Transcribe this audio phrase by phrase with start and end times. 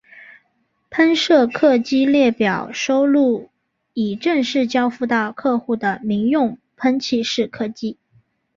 [0.89, 3.51] 喷射客机列表收录
[3.93, 7.99] 已正式交付到客户的民用喷气式客机。